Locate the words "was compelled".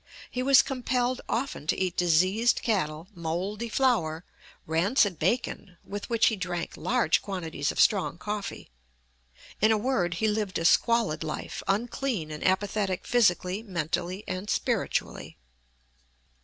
0.41-1.21